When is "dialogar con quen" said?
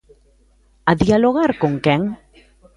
1.03-2.01